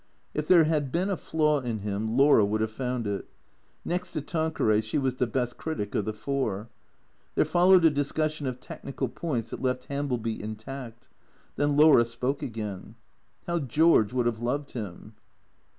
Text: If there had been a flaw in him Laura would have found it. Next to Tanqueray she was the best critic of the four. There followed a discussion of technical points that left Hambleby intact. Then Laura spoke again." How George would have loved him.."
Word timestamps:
If 0.33 0.47
there 0.47 0.63
had 0.63 0.91
been 0.91 1.11
a 1.11 1.15
flaw 1.15 1.59
in 1.59 1.81
him 1.81 2.17
Laura 2.17 2.43
would 2.43 2.59
have 2.59 2.71
found 2.71 3.05
it. 3.05 3.27
Next 3.85 4.13
to 4.13 4.21
Tanqueray 4.21 4.81
she 4.81 4.97
was 4.97 5.13
the 5.17 5.27
best 5.27 5.57
critic 5.57 5.93
of 5.93 6.05
the 6.05 6.11
four. 6.13 6.69
There 7.35 7.45
followed 7.45 7.85
a 7.85 7.91
discussion 7.91 8.47
of 8.47 8.59
technical 8.59 9.07
points 9.07 9.51
that 9.51 9.61
left 9.61 9.89
Hambleby 9.89 10.41
intact. 10.41 11.07
Then 11.55 11.77
Laura 11.77 12.03
spoke 12.05 12.41
again." 12.41 12.95
How 13.45 13.59
George 13.59 14.11
would 14.11 14.25
have 14.25 14.39
loved 14.41 14.71
him.." 14.71 15.13